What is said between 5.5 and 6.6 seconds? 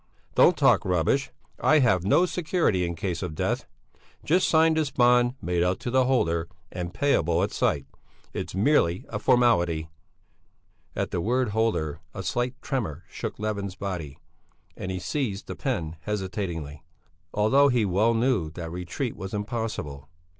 out to the holder